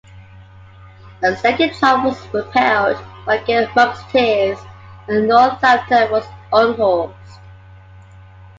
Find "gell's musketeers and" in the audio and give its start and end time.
3.43-5.27